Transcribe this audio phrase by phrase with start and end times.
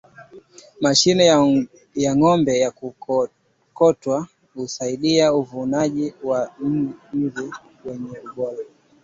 [0.83, 1.23] mashine
[2.03, 6.51] ya ngOmbe ya kukokotwa husaidia uvunaji wa
[7.13, 7.51] vzi
[7.85, 8.63] wenye ubora